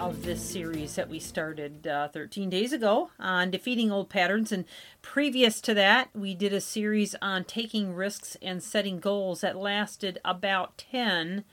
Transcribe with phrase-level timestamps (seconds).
[0.00, 4.50] of this series that we started uh, 13 days ago on defeating old patterns.
[4.50, 4.64] And
[5.02, 10.18] previous to that, we did a series on taking risks and setting goals that lasted
[10.24, 11.44] about 10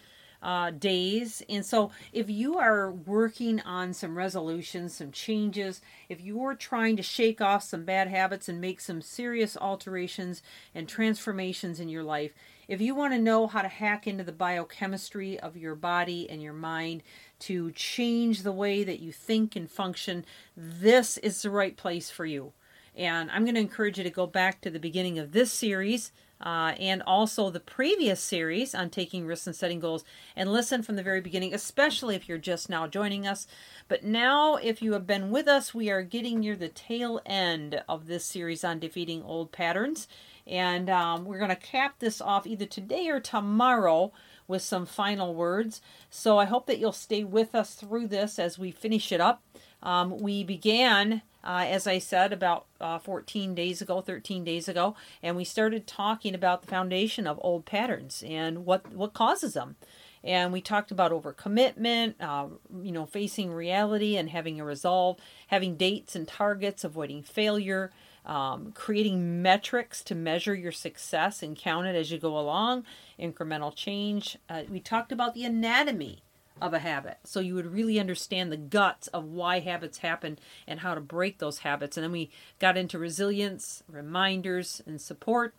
[0.42, 1.44] uh, days.
[1.50, 6.96] And so, if you are working on some resolutions, some changes, if you are trying
[6.96, 10.42] to shake off some bad habits and make some serious alterations
[10.74, 12.34] and transformations in your life,
[12.68, 16.42] if you want to know how to hack into the biochemistry of your body and
[16.42, 17.04] your mind
[17.40, 22.26] to change the way that you think and function, this is the right place for
[22.26, 22.54] you.
[22.96, 26.12] And I'm going to encourage you to go back to the beginning of this series
[26.42, 30.04] uh, and also the previous series on taking risks and setting goals
[30.36, 33.48] and listen from the very beginning, especially if you're just now joining us.
[33.88, 37.82] But now, if you have been with us, we are getting near the tail end
[37.88, 40.08] of this series on defeating old patterns.
[40.48, 44.12] And um, we're going to cap this off either today or tomorrow
[44.48, 45.82] with some final words.
[46.10, 49.44] So I hope that you'll stay with us through this as we finish it up.
[49.84, 54.96] Um, we began, uh, as I said, about uh, 14 days ago, 13 days ago,
[55.22, 59.76] and we started talking about the foundation of old patterns and what, what causes them.
[60.24, 62.48] And we talked about overcommitment, uh,
[62.82, 65.18] you know, facing reality and having a resolve,
[65.48, 67.92] having dates and targets, avoiding failure,
[68.28, 72.84] um, creating metrics to measure your success and count it as you go along,
[73.20, 74.38] incremental change.
[74.50, 76.22] Uh, we talked about the anatomy
[76.62, 80.38] of a habit so you would really understand the guts of why habits happen
[80.68, 81.98] and how to break those habits.
[81.98, 82.30] And then we
[82.60, 85.54] got into resilience, reminders, and support,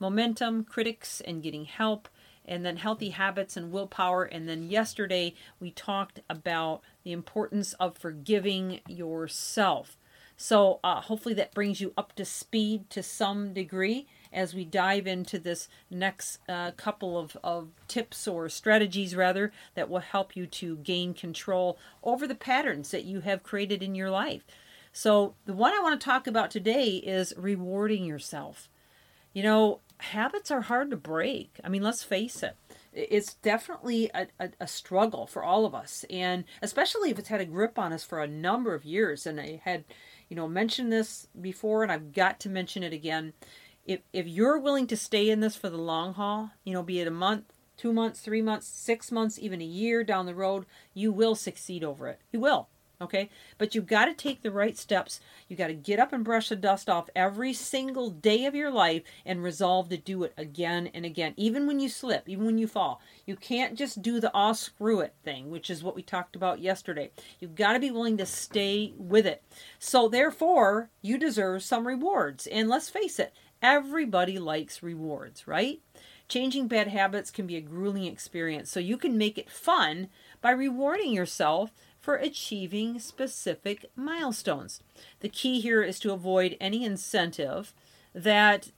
[0.00, 2.08] momentum, critics, and getting help.
[2.44, 4.24] And then healthy habits and willpower.
[4.24, 9.98] And then yesterday we talked about the importance of forgiving yourself
[10.40, 15.04] so uh, hopefully that brings you up to speed to some degree as we dive
[15.04, 20.46] into this next uh, couple of, of tips or strategies rather that will help you
[20.46, 24.44] to gain control over the patterns that you have created in your life.
[24.92, 28.68] So the one I want to talk about today is rewarding yourself.
[29.32, 31.58] You know, habits are hard to break.
[31.64, 32.54] I mean, let's face it
[32.98, 37.40] it's definitely a, a, a, struggle for all of us and especially if it's had
[37.40, 39.84] a grip on us for a number of years and i had
[40.28, 43.32] you know, mentioned this before and I've got to mention it again.
[43.84, 47.00] If if you're willing to stay in this for the long haul, you know, be
[47.00, 50.66] it a month, two months, three months, six months, even a year down the road,
[50.92, 52.20] you will succeed over it.
[52.32, 52.68] You will
[53.00, 53.30] okay?
[53.56, 55.20] But you've got to take the right steps.
[55.48, 58.70] You've got to get up and brush the dust off every single day of your
[58.70, 61.34] life and resolve to do it again and again.
[61.36, 63.00] Even when you slip even when you fall.
[63.26, 66.60] You can't just do the all screw it thing which is what we talked about
[66.60, 67.10] yesterday.
[67.40, 69.42] You've got to be willing to stay with it.
[69.78, 72.46] So therefore you deserve some rewards.
[72.46, 75.80] And let's face it everybody likes rewards right?
[76.28, 78.70] Changing bad habits can be a grueling experience.
[78.70, 80.08] So you can make it fun
[80.42, 81.72] by rewarding yourself
[82.08, 84.80] for achieving specific milestones.
[85.20, 87.74] The key here is to avoid any incentive
[88.14, 88.70] that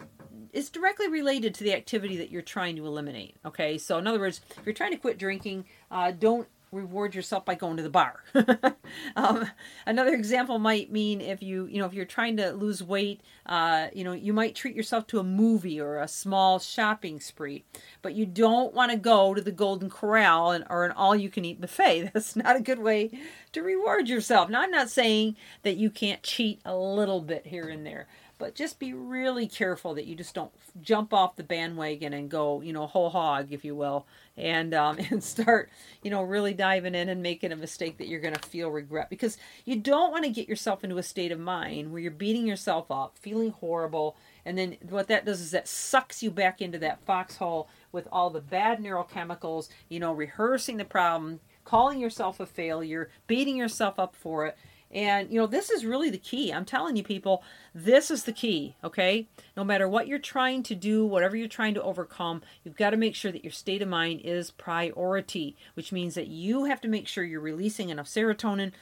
[0.52, 3.36] is directly related to the activity that you're trying to eliminate.
[3.46, 7.44] Okay, so in other words, if you're trying to quit drinking, uh, don't reward yourself
[7.44, 8.22] by going to the bar.
[9.16, 9.50] um,
[9.86, 13.88] another example might mean if you you know if you're trying to lose weight, uh,
[13.92, 17.64] you know you might treat yourself to a movie or a small shopping spree,
[18.02, 22.10] but you don't want to go to the Golden Corral and, or an all-you-can-eat buffet.
[22.14, 23.10] That's not a good way
[23.52, 24.48] to reward yourself.
[24.48, 28.06] Now I'm not saying that you can't cheat a little bit here and there,
[28.40, 32.62] but just be really careful that you just don't jump off the bandwagon and go,
[32.62, 34.06] you know, whole hog, if you will,
[34.36, 35.70] and um, and start,
[36.02, 39.08] you know, really diving in and making a mistake that you're going to feel regret
[39.08, 42.46] because you don't want to get yourself into a state of mind where you're beating
[42.46, 44.14] yourself up, feeling horrible,
[44.44, 48.28] and then what that does is that sucks you back into that foxhole with all
[48.28, 54.14] the bad neurochemicals, you know, rehearsing the problem, calling yourself a failure, beating yourself up
[54.14, 54.58] for it,
[54.92, 56.52] and, you know, this is really the key.
[56.52, 57.44] I'm telling you, people,
[57.74, 59.28] this is the key, okay?
[59.56, 62.96] No matter what you're trying to do, whatever you're trying to overcome, you've got to
[62.96, 66.88] make sure that your state of mind is priority, which means that you have to
[66.88, 68.72] make sure you're releasing enough serotonin,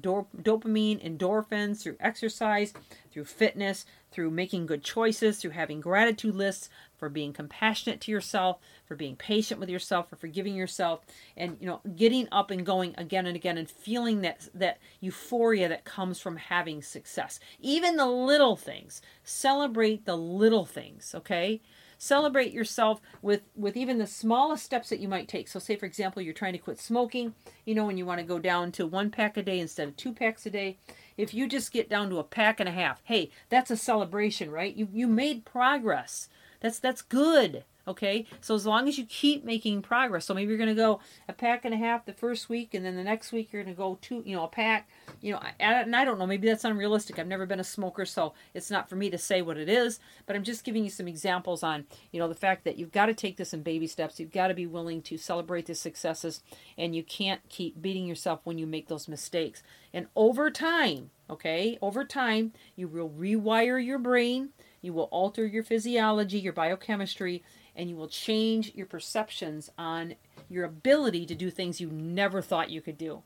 [0.00, 2.72] dopamine, endorphins through exercise,
[3.10, 8.58] through fitness, through making good choices, through having gratitude lists, for being compassionate to yourself,
[8.86, 11.00] for being patient with yourself, for forgiving yourself,
[11.36, 15.68] and you know, getting up and going again and again and feeling that that euphoria
[15.68, 17.40] that comes from having success.
[17.58, 19.02] Even the little things.
[19.24, 21.60] Celebrate the little things, okay?
[22.02, 25.46] Celebrate yourself with with even the smallest steps that you might take.
[25.46, 27.34] So say for example you're trying to quit smoking
[27.64, 29.96] you know and you want to go down to one pack a day instead of
[29.96, 30.78] two packs a day.
[31.16, 34.50] If you just get down to a pack and a half hey that's a celebration
[34.50, 34.74] right?
[34.74, 36.28] You you made progress.
[36.60, 40.56] That's that's good Okay, so as long as you keep making progress, so maybe you're
[40.56, 43.32] going to go a pack and a half the first week, and then the next
[43.32, 44.88] week you're going to go two, you know, a pack.
[45.20, 47.18] You know, and I don't know, maybe that's unrealistic.
[47.18, 49.98] I've never been a smoker, so it's not for me to say what it is.
[50.26, 53.06] But I'm just giving you some examples on, you know, the fact that you've got
[53.06, 54.20] to take this in baby steps.
[54.20, 56.40] You've got to be willing to celebrate the successes,
[56.78, 59.62] and you can't keep beating yourself when you make those mistakes.
[59.92, 64.50] And over time, okay, over time, you will rewire your brain.
[64.80, 70.14] You will alter your physiology, your biochemistry, and you will change your perceptions on
[70.48, 73.22] your ability to do things you never thought you could do.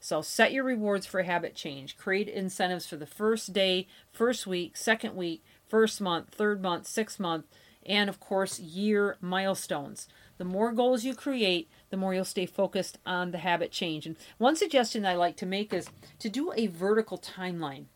[0.00, 1.96] So set your rewards for habit change.
[1.96, 7.18] Create incentives for the first day, first week, second week, first month, third month, sixth
[7.18, 7.46] month,
[7.84, 10.06] and of course, year milestones.
[10.36, 14.06] The more goals you create, the more you'll stay focused on the habit change.
[14.06, 15.88] And one suggestion I like to make is
[16.20, 17.86] to do a vertical timeline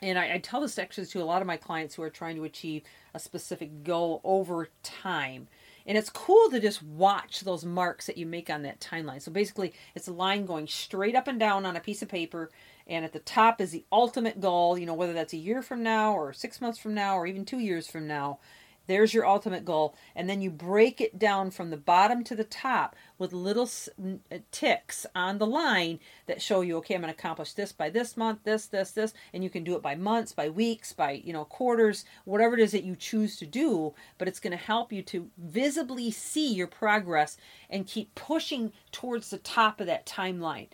[0.00, 2.36] and I, I, tell this actually to a lot of my clients who are trying
[2.36, 2.82] to achieve
[3.14, 5.48] a specific goal over time.
[5.86, 9.22] And it's cool to just watch those marks that you make on that timeline.
[9.22, 12.50] So basically, it's a line going straight up and down on a piece of paper,
[12.86, 15.82] and at the top is the ultimate goal, you know, whether that's a year from
[15.82, 18.38] now, or six months from now, or even two years from now.
[18.88, 19.94] There's your ultimate goal.
[20.16, 23.70] And then you break it down from the bottom to the top with little
[24.02, 27.90] uh, ticks on the line that show you, okay, I'm going to accomplish this by
[27.90, 29.14] this month, this, this, this.
[29.32, 32.60] And you can do it by months, by weeks, by, you know, quarters, whatever it
[32.60, 33.94] is that you choose to do.
[34.16, 37.36] But it's going to help you to visibly see your progress
[37.70, 40.68] and keep pushing towards the top of that timeline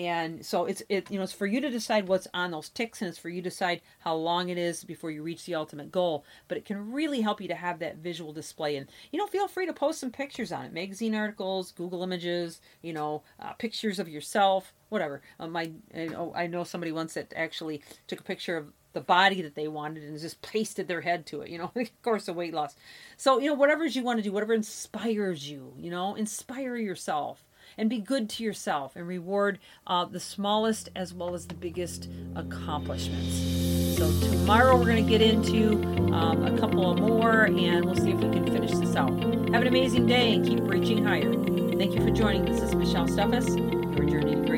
[0.00, 3.02] and so it's it you know it's for you to decide what's on those ticks
[3.02, 5.92] and it's for you to decide how long it is before you reach the ultimate
[5.92, 6.24] goal.
[6.48, 8.76] But it can really help you to have that visual display.
[8.76, 12.62] And you know feel free to post some pictures on it magazine articles google images
[12.80, 15.22] you know uh, pictures of yourself whatever.
[15.38, 19.00] Um, my I know, I know somebody once that actually took a picture of the
[19.00, 22.26] body that they wanted and just pasted their head to it, you know, of course,
[22.26, 22.74] the weight loss.
[23.16, 27.44] So, you know, whatever you want to do, whatever inspires you, you know, inspire yourself
[27.76, 32.08] and be good to yourself and reward uh, the smallest as well as the biggest
[32.36, 33.96] accomplishments.
[33.96, 35.82] So, tomorrow we're going to get into
[36.14, 39.10] um, a couple more and we'll see if we can finish this out.
[39.10, 41.32] Have an amazing day and keep reaching higher.
[41.76, 42.44] Thank you for joining.
[42.44, 43.56] This is Michelle Steffes,
[43.96, 44.49] your journey